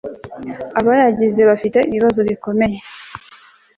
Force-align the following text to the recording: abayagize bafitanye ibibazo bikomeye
abayagize 0.79 1.41
bafitanye 1.49 1.87
ibibazo 1.93 2.19
bikomeye 2.29 2.77